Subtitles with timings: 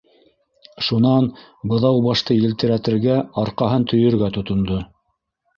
[0.85, 1.27] Шунан
[1.73, 4.83] Быҙаубашты елтерәтергә, арҡаһын төйөргә тотондо.